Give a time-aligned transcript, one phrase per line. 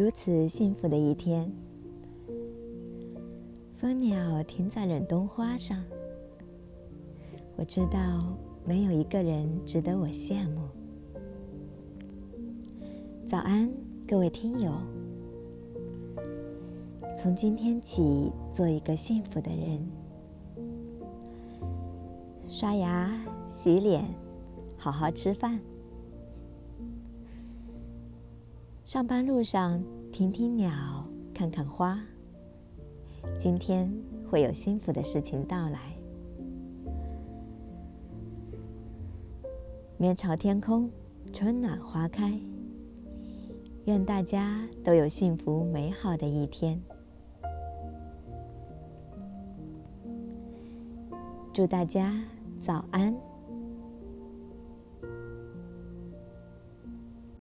[0.00, 1.52] 如此幸福的一天，
[3.74, 5.84] 蜂鸟停在忍冬花上。
[7.54, 8.34] 我知道
[8.64, 10.62] 没有一个人值得我羡慕。
[13.28, 13.70] 早安，
[14.08, 14.72] 各位听友。
[17.18, 19.86] 从今天起，做一个幸福的人。
[22.48, 24.02] 刷牙、洗脸，
[24.78, 25.60] 好好吃饭。
[28.90, 29.80] 上班路上，
[30.10, 30.72] 听听鸟，
[31.32, 31.96] 看看花。
[33.38, 33.88] 今天
[34.28, 35.96] 会有幸福的事情到来。
[39.96, 40.90] 面朝天空，
[41.32, 42.36] 春暖花开。
[43.84, 46.82] 愿大家都有幸福美好的一天。
[51.52, 52.20] 祝大家
[52.60, 53.29] 早安。